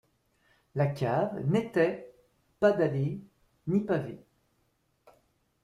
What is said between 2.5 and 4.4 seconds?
pas dallée ni pavée.